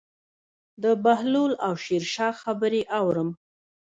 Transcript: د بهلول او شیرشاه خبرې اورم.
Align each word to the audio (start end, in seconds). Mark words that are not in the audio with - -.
د 0.83 0.85
بهلول 1.03 1.53
او 1.65 1.73
شیرشاه 1.83 2.33
خبرې 2.43 2.81
اورم. 2.99 3.29